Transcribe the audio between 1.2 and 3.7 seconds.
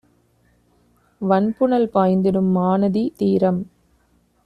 வண்புனல் பாய்ந்திடும் மாநதி தீரம்